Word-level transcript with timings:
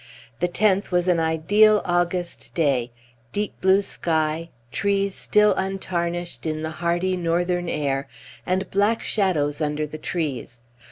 The 0.39 0.47
tenth 0.47 0.91
was 0.91 1.07
an 1.07 1.19
ideal 1.19 1.79
August 1.85 2.55
day: 2.55 2.89
deep 3.33 3.61
blue 3.61 3.83
sky, 3.83 4.49
trees 4.71 5.13
still 5.13 5.53
untarnished 5.53 6.47
in 6.47 6.63
the 6.63 6.71
hardy 6.81 7.15
northern 7.15 7.69
air, 7.69 8.07
and 8.43 8.67
black 8.71 9.03
shadows 9.03 9.61
under 9.61 9.85
the 9.85 9.99
trees. 9.99 10.59